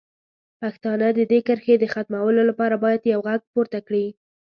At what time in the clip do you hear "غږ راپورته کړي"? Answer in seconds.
3.27-4.05